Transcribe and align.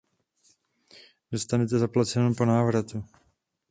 Dostanete 1.31 1.79
zaplaceno 1.79 2.33
po 2.37 2.45
návratu. 2.45 2.97